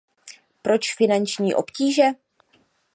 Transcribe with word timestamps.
Proč 0.61 0.95
finanční 0.95 1.55
obtíže? 1.55 2.05